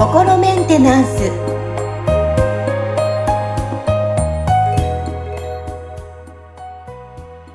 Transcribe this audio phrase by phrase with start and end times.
[0.00, 1.30] 心メンテナンス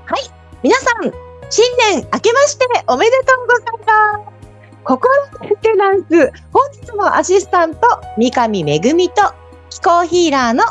[0.06, 0.30] はい。
[0.62, 1.12] 皆さん、
[1.50, 4.84] 新年明けましておめでとうございます。
[4.84, 6.32] 心メンテナンス。
[6.54, 7.82] 本日もアシスタント、
[8.18, 9.34] 三上めぐみと
[9.72, 10.64] 気候ヒーラーの、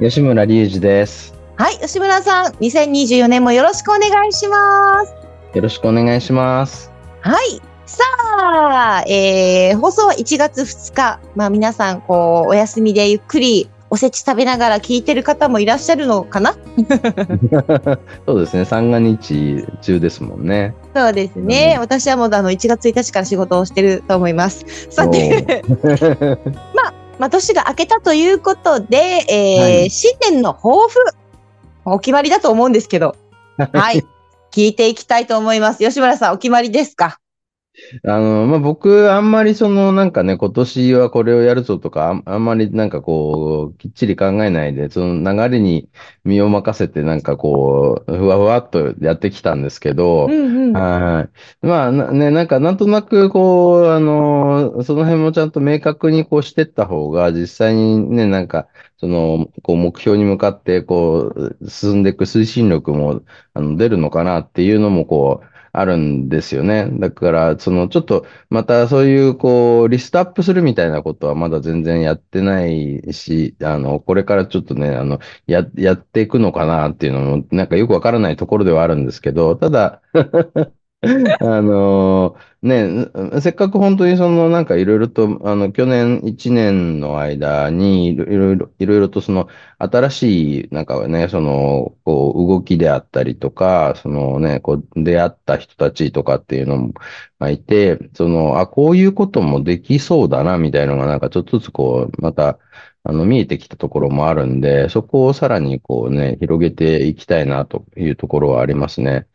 [0.00, 1.34] 吉村隆二です。
[1.56, 5.25] はい、吉村さん、2024年もよろしくお願いします。
[5.56, 6.92] よろしくお願いします。
[7.22, 7.62] はい。
[7.86, 8.04] さ
[8.38, 11.18] あ、えー、放送は1月2日。
[11.34, 16.54] まあ皆さん、こう、お休みでゆっくりおせち食べながら聞いてる方もいらっしゃるのかな？
[18.26, 20.74] そうですね、三が日中ですもんね。
[20.94, 21.72] そうですね。
[21.76, 24.66] うん私はもうあの1月1日から仕事をしてると思います。
[24.90, 25.64] さて、
[27.18, 30.98] まあ年が明けたということで、えーはい新年の抱負、
[31.86, 33.14] お決まりだと思うんですけど、
[33.72, 34.04] はい。
[34.56, 35.80] 聞いていきたいと思います。
[35.84, 37.18] 吉村さん、お決まりですか？
[38.06, 45.90] あの、まあ、僕、あんまりその、なんかね、今年はこれをやるぞとか、あんまりなんかこう、きっちり考えないで、その流れに
[46.24, 50.72] 身を任せて、なんかこう、ふわふわっとやってきたんですけど、うんうん。
[50.72, 51.28] は
[51.62, 51.66] い。
[51.66, 63.22] まあなね、なんかなんとなくこう、あの、その辺もちゃんと明確にこうしてった方が、実際にね、なんか、その、こう目標に向かってこう、進んでいく推進力も、
[63.54, 66.88] あの、出るのかなっていうのもこう、あるんですよね。
[66.92, 80.00] だから、その、ちょっと、またそういう、こう、リストアップするみたいなことはまだ全然やってないし、あの、これからちょっとね、あの、や、やっていくのかなっていうのも、なんかよくわからないところではあるんですけど、ただ、
[81.40, 83.06] あのね、
[83.40, 96.92] せっかく本当にそのなんかいろいろと、あの、去年1年の間にいろいろ、いろいろとその新しいなんかね、その、こう動きであったりとか、そのね、こう出会った人たちとかっていうのも
[97.38, 102.58] まあいて、その、あ、こういうこともできそうだな、みたいなのがなんかちょっとずつこう、また、
[103.04, 109.26] あの、見えてきたところもあるんで、そこをさらにこうね、広げていきたいなというところはありますね。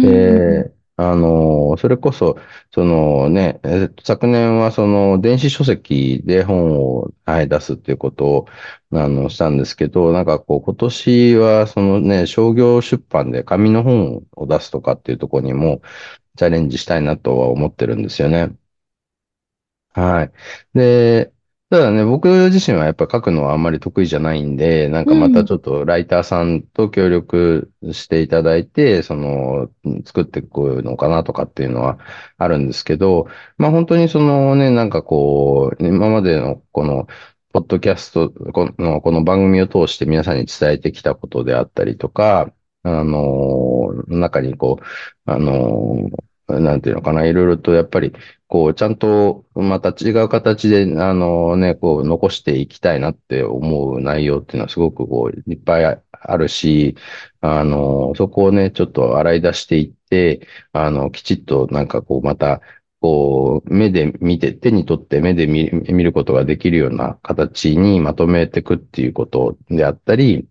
[0.00, 0.72] で、
[1.02, 2.36] あの、それこそ、
[2.72, 3.60] そのね、
[4.04, 8.46] 昨年はその電子書籍で本を、はい、出すっていうことを、
[8.92, 15.80] あの、したんですけど、なんかこう、今年はそのね、商業出版で紙の本を出すとかっていうところにも
[16.36, 18.56] チャレンジしたいなとは思ってるんですよね。
[19.92, 20.32] はい。
[20.74, 21.32] で、
[21.70, 29.70] ただね、僕自身はやっぱ書くのはあんまり得意じゃないんで、なんかまたちょっとライターさんと協力していただいて、その、
[30.04, 32.00] 作っていくのかなとかっていうのは
[32.38, 37.06] あるんですけど、まあ本当にそのね、なんかこう、今までのこの、
[37.52, 42.52] ポッドキャスト、この、この番組を通して皆さんに伝えてきたことであったりとか、
[42.82, 44.84] あの、中にこう、
[45.30, 46.10] あの、
[46.60, 48.12] なんていうのかな、いろいろとやっぱり、
[48.48, 56.96] こう、ちゃんとまた違う形で、あのね、こう、残していきたいなって思う内容っていうのはすごくこう、いっぱいあるし、
[57.40, 62.60] あの、そこをね、ちょっと洗い出していって、あの、きちっとなんかこう、また、
[63.00, 70.46] こう、目で見て、手に取って目で見見ることができるような形にまとめていくっていうことであったり、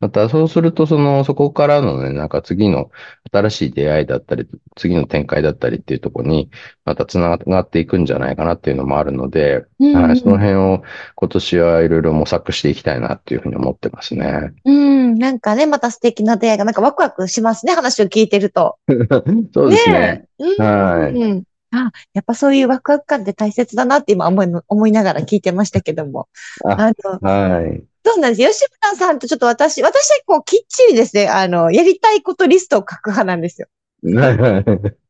[0.00, 2.90] またそうすると、その、そこからのね、なんか次の
[3.32, 4.46] 新しい出会いだったり、
[4.76, 6.50] 次の展開だったりっていうところに、
[6.84, 10.82] また繋がっていくんじゃないかなっていうのもあるので、うんはい、その辺を
[11.14, 14.52] 今年はいろいろ模索していきたいなっていうふうに思ってますね。
[14.64, 18.78] うん、なんかね、また素敵な出会いが、なんかワクワクしますね、話を聞いてると。
[19.54, 20.26] そうですね。
[20.38, 20.44] え。
[20.44, 21.42] うんはいうん
[21.74, 26.28] あ、やっぱそういうワクワク感って大切だなって今思いの思いながら聞いてましたけども。
[26.66, 26.92] あ
[27.22, 27.82] あの、はい。
[28.04, 28.60] そうなんです。
[28.60, 33.68] 吉村さんとちょっと私、私はこうきっちりですね、あの、やりたいことリストを書く派なんですよ。
[34.04, 35.02] はいはい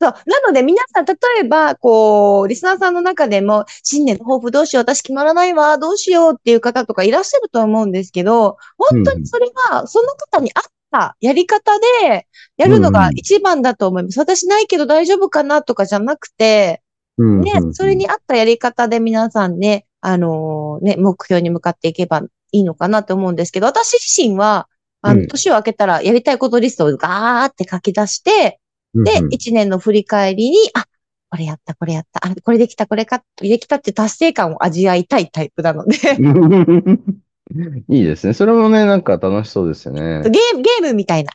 [0.00, 0.12] そう。
[0.26, 14.18] なので皆さん、例えば、こう、リスナーさんの中でも、新年の抱負どうしよう、私決まらないわ、どうしようっていう方とかいらっしゃると思うんですけど、本当にそれは、その方に合ったやり方でやるのが一番だと思います。
[14.18, 16.82] 私ないけど大丈夫かなとかじゃなくて、
[17.16, 22.20] うんね、それに合ったやり方で皆さんね、あのね、目標に向かっていけば
[22.52, 24.68] いいのかなと思うんですけど、私自身は、
[25.00, 28.60] あの、うん年を明けたらやりたいことリストをガーって書き出して、
[28.94, 30.84] で、うん一年の振り返りに、あ、
[31.30, 35.96] これやった、これやった、あ、これできた、これか、できたって達成感を味わいたいタイプなので、
[37.88, 38.34] いいですね。
[38.34, 40.20] それもね、なんか楽しそうですよね。
[40.28, 41.32] ゲーム、ゲームみたいな。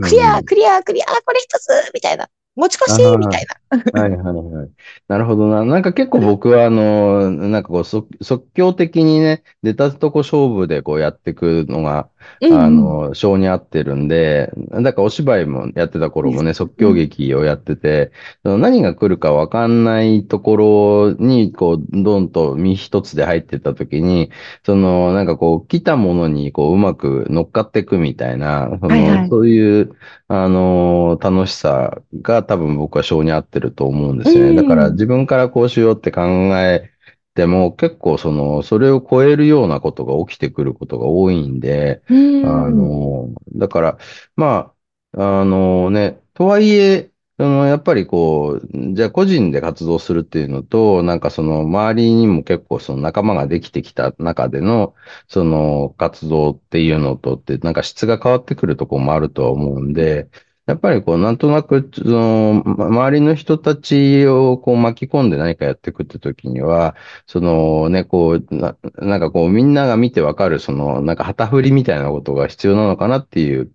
[0.00, 2.28] クリア、うんクリア、クリア、これ一つみたいな。
[2.58, 3.16] 持ち越し？
[3.16, 3.46] みたい
[3.94, 4.00] な。
[4.00, 4.70] はいはいはい。
[5.08, 5.64] なるほどな。
[5.64, 12.08] なんか結構僕は、あの、なんかこう即、即興的にね、出たとこ勝負でこうやっていくのが、
[12.42, 18.10] あの、性に合ってるんで、だからお芝居もやってた頃もね、即興劇をやってて、
[18.42, 24.30] その何が来るかわかんないところに、こう、ドンと身一つで入ってった時に、
[24.64, 29.92] その、なんかこう、来たものに、こう、うまく乗っかっていくみたいな、その、はいはい、そういう、
[30.28, 34.54] あの、楽しさが多分僕は性に合ってると思うんですよね。
[34.54, 36.22] だから自分からこうしようって考
[36.58, 36.90] え
[37.34, 42.02] でも結構その、それを超えるようなことが起きてくることが多いんで、
[42.40, 43.98] あの、だから、
[44.36, 44.74] ま
[45.12, 54.94] あ、あのね、とはいえ、そのやっぱりこう、じゃあ個人で活動するっていうのと、なんかその周りにも結構その仲間ができてきた中での、
[55.28, 60.28] その活動っていうのとって、なんか質が変わってくるところもあるとは思うんで、
[60.68, 66.94] やっぱりこう、なんとなく、その、周りの人たちをこう巻き込んで何かやっていくって時には、
[67.26, 73.72] そのね、こう、ななんかこう、みんなが見てわかる、その、なんか旗振りみたいなことが必要なのかなっていう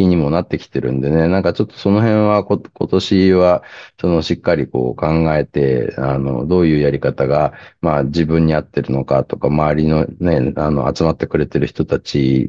[0.00, 3.62] 気にもなってきてるんでね、なんかちょっとその辺はこ今年は、
[4.00, 7.52] そのしっかりこう考えて、あの、どういうやり方が、
[7.82, 12.48] まあ自分に合ってるのかとか、周りのね、あの、集まってくれてる人たち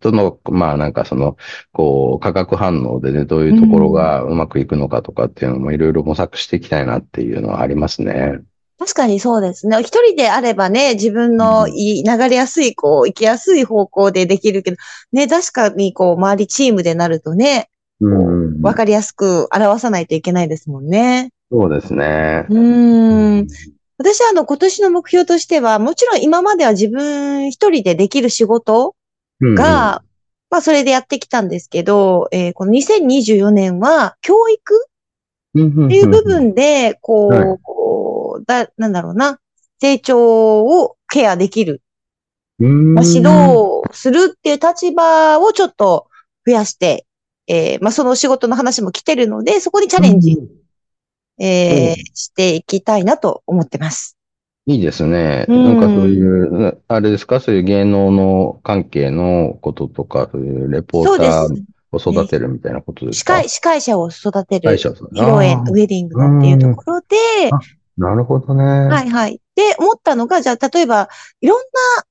[0.00, 1.36] との、まあなんかその、
[1.72, 8.40] こう、化学反応でね、どういうところがうまくいくのかとかっていうのもいろいろ模索していきたいなっていうのはありますね。
[8.90, 9.78] 確かにそうですね。
[9.82, 14.76] 一人であればね、自分の流れやすい、こう、行きやすい方向でできるけど、
[15.12, 17.70] ね、確かにこう、周りチームでなるとね、
[18.62, 21.30] わかりやすく表さないといけないですもんね。
[21.52, 22.46] そうですね。
[22.50, 23.46] うん。
[23.96, 28.96] 私はあの、今年の目標としては、もちろん今までは自分一人でできる仕事
[29.40, 30.02] が、うんうん、ま
[30.50, 34.88] あ、それでやってきたんですけど、えー、この2024年は、教育
[35.56, 37.58] っていう部分で、こう、はい
[38.46, 39.38] だ、なんだろうな、
[39.80, 41.82] 成長をケアできる。
[42.58, 46.08] まあ、指導するっていう立場をちょっと
[46.46, 47.06] 増やして、
[47.46, 50.36] えー、まあ、その仕事の話も来てるので、そこにチャレンジ、
[51.38, 54.18] えー、していきたいなと思ってます。
[54.66, 55.46] いいですね。
[55.48, 57.40] なんかそういう、あれですか？
[57.40, 64.70] そういう芸能の関係のこととか、そういうレポーターを育てるみたいなことですか、司会、司会者を育てる。
[64.70, 67.06] 披露宴、ウェディングのっていうところで、
[68.00, 68.64] なるほどね。
[68.64, 69.40] はいはい。
[69.54, 71.10] で、思ったのが、じゃあ、例えば、
[71.42, 72.04] いろんな、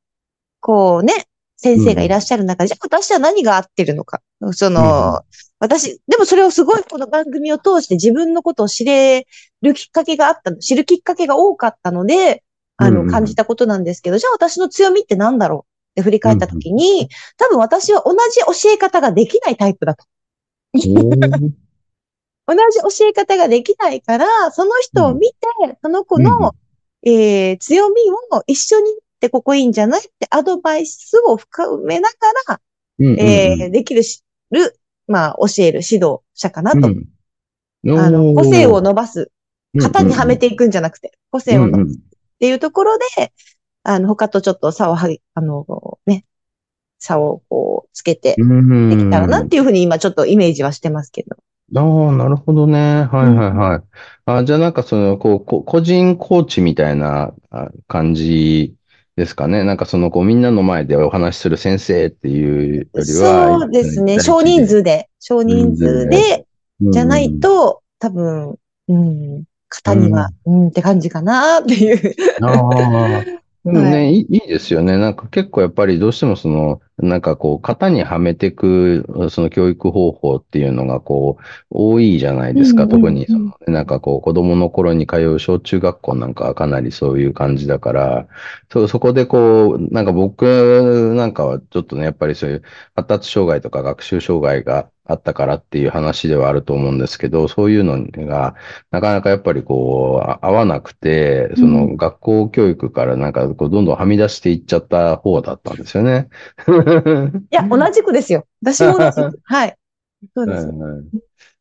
[0.59, 1.25] こうね、
[1.57, 4.21] 先生がいらっしゃる中で、うん、じゃあ私は何が合ってるのか。
[4.51, 5.21] その、うん、
[5.59, 9.25] 私、でもそれをすごいこの番組を通して自分のことを知れ
[9.63, 12.43] るきっかけがあった知るきっかけが多かったので、
[12.77, 20.05] あの、感じたことなんですけど、うん、じゃあ私の強みって何だろうって振り返ったときに、多分私は同じ教え方ができないタイプだと。
[22.49, 25.37] 同じ教え方ができないから、その人を見て、
[25.83, 26.55] その子の、
[27.03, 28.01] えー、強み
[28.31, 32.15] を一緒にってここいいんじゃないってアドバイスを深めなが
[32.47, 32.61] ら、
[32.99, 36.87] えー、できるし、る、まあ、教える指導者かなと。
[37.83, 39.31] うん、あの、個性を伸ばす。
[39.75, 41.97] 型にはめていくんじゃなくて、個性を伸ばす。
[41.97, 41.99] っ
[42.39, 43.31] ていうところで、
[43.83, 45.65] あの、他とちょっと差をはぎ、あの、
[46.05, 46.25] ね、
[46.97, 51.37] 差をこう、つけてできたらなっていうふうに今ちょっとイメージはしてますけど。
[51.75, 53.03] ああ、なるほどね。
[53.11, 53.81] はいはいはい。
[54.25, 57.33] あじゃあなんかその、こう、こ個人コーチみたいな
[57.87, 58.75] 感じ
[59.15, 59.63] ですかね。
[59.63, 63.59] なんかその、こう、みんなの前でお話しする先生っていうよりは。
[63.59, 64.19] そうですね。
[64.19, 66.45] 少人数で、少人数で、
[66.81, 68.55] じゃないと、多分、
[68.87, 72.15] うん、型には、うん、って感じかなっていう。
[72.41, 73.39] ああ。
[73.71, 74.97] でもね、はい、いいですよね。
[74.97, 82.87] なんか結構やっぱりどうしてもその、なんかこう、型にはめていく、その教育方法っていうのがこう、多いじゃないですか。
[82.87, 88.27] 特にその、なんかこう、子供の頃に通う小中学校なんかはかなりそういう感じだから、
[88.71, 92.63] そ、そこでこう、なんか僕なんかはちょっとね、やっぱりそういう
[92.95, 98.55] 発達障害とか学習障害があったからっていう話ではあると思うんですけど、そういうのが、
[98.91, 106.29] なかなかやっぱりこう、合わなくて、その学校教育からなんかこう、どんどんはみ出していっちゃった方だったんですよね。
[107.51, 108.45] いや、同じくですよ。
[108.61, 109.39] 私も同じく。
[109.43, 109.75] はい。
[110.35, 110.67] そうです。
[110.67, 111.03] はいはい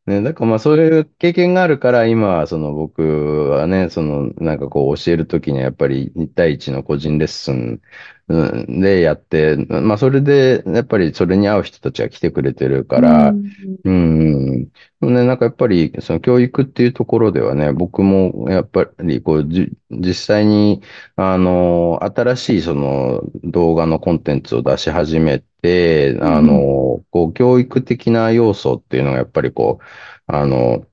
[0.08, 7.82] ね、だからまあそういう経験があるから、今はその僕はね、そのなんかこう教えるときにはやっぱり1対1の個人レッスン
[8.28, 13.52] でやって、まあそれでやっぱりそれに合う人たちが来てくれてるから、うん、
[13.84, 14.68] うん。
[15.00, 19.46] ね、なんかやっぱりその教育っていうところではね、僕もやっぱりこう
[19.90, 20.82] 実際に
[21.16, 29.84] あの新しいその動画のコンテンツを出し始めて、あの、こう教育的な要素っていうのがやっぱりこう、
[30.26, 30.84] あの、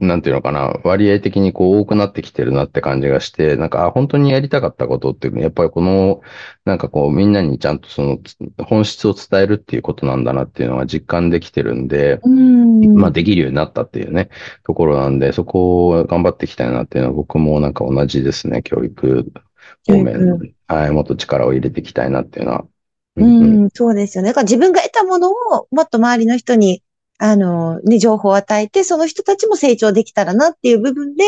[0.00, 6.20] なんていうのかな、割合的にこう多くなってきてるなって感じがして、なんか、あ、本当にやりたかったことっていう、やっぱりこの、
[6.64, 8.18] なんかこう、みんなにちゃんとその
[8.58, 12.94] 本質を伝えるっていうことなんだなっていうのが実感できてるんで、うん。
[12.94, 14.28] まあできるようになったっていうね、
[14.64, 19.32] ところなんで、そこを頑張っていきたいなっていうのは僕もなんか同じですね、教育
[19.86, 22.64] 方面、はい、もっと力を入れていきたいなっていうのは。
[23.16, 24.30] うん、うん、そうですよね。
[24.30, 26.82] だから自分が得たものをもっと周りの人に
[27.24, 31.24] あの、ね、情報を与えて、その人たちも成長できたらなっていう部分で、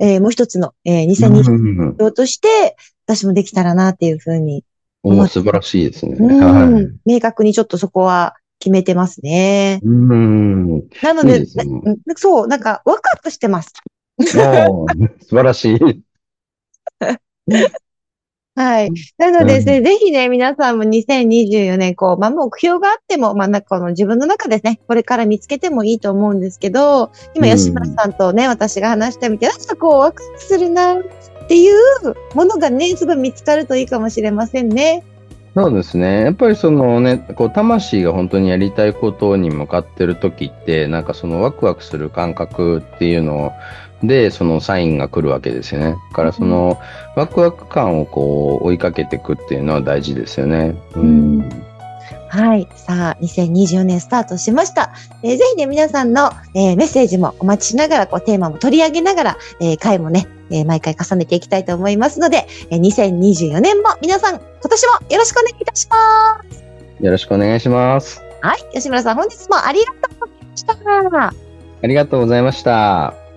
[0.00, 2.76] えー、もう一つの、えー、2020年として、
[3.06, 4.64] 私もできたらなっていうふうに
[5.04, 6.16] 思素晴らしいですね。
[6.44, 7.08] はい。
[7.08, 9.78] 明確にちょっとそこは決めてますね。
[9.84, 10.88] うん。
[11.04, 11.46] なので、いい
[12.16, 13.72] そう、なんかワクワクしてます。
[14.20, 16.02] 素晴らしい。
[18.58, 18.90] はい。
[19.18, 31.00] なのでですね、うん、ぜひね、皆さんも2024年、こう、まあ、目標があっても、まあ、なんかこの自分の中でね、これから見つけてもいいと思うんですけど、今、吉村さんとね、私が話してみて、なんかこう、ワクワクするな、っ
[31.46, 31.76] ていう
[32.34, 35.04] ものがね、すごい見つかるといいかもしれませんね。
[35.54, 36.22] そうですね。
[36.22, 43.52] やっぱりそのね、こう、魂が本当にやりたいことに向かってる時って、なんかそのワクワクする感覚っていうのを、
[44.02, 45.96] で、そのサインが来るわけですよね。
[46.10, 46.78] だからその、
[47.16, 50.76] ワクワク感をこう追いかけていくっていうのは大事ですよね。
[50.94, 51.48] うん、
[52.28, 52.68] はい。
[52.76, 54.92] さあ、2024年スタートしました。
[55.22, 65.96] えー、ぜひね、皆さんの、えー、メッセージもお待ちしながら、こう、テーマも取り上げながら、えー、回もね、えー、毎回重ねていきたいと思いますので、えー、2024年も皆さん、今年もよろしくお願いいたしま
[66.50, 66.64] す。
[67.00, 68.22] よろしくお願いします。
[68.42, 68.58] はい。
[68.74, 71.32] 吉村さん、本日もありがとうございました。
[71.82, 73.27] ありがとうございました。